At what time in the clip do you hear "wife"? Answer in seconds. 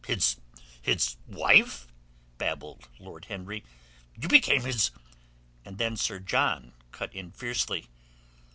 1.27-1.87